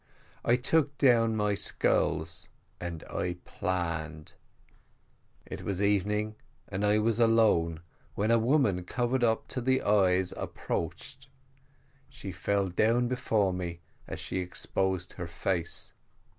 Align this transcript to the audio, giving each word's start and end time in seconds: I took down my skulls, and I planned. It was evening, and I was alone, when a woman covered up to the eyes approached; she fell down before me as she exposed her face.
I 0.43 0.55
took 0.55 0.97
down 0.97 1.35
my 1.35 1.53
skulls, 1.53 2.49
and 2.79 3.03
I 3.03 3.37
planned. 3.45 4.33
It 5.45 5.61
was 5.61 5.79
evening, 5.79 6.37
and 6.67 6.83
I 6.83 6.97
was 6.97 7.19
alone, 7.19 7.81
when 8.15 8.31
a 8.31 8.39
woman 8.39 8.83
covered 8.83 9.23
up 9.23 9.47
to 9.49 9.61
the 9.61 9.83
eyes 9.83 10.33
approached; 10.35 11.27
she 12.09 12.31
fell 12.31 12.67
down 12.67 13.09
before 13.09 13.53
me 13.53 13.81
as 14.07 14.19
she 14.19 14.39
exposed 14.39 15.13
her 15.13 15.27
face. 15.27 15.93